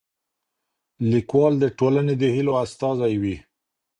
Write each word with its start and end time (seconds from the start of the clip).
ليکوال 1.11 1.53
د 1.59 1.65
ټولني 1.79 2.13
د 2.21 2.23
هيلو 2.35 2.53
استازی 2.63 3.13
وي. 3.21 3.35